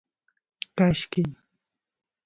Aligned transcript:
کاشکي 0.77 1.23